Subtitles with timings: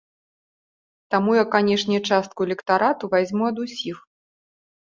[1.15, 3.97] Таму, я, канешне, частку электарату вазьму ад усіх.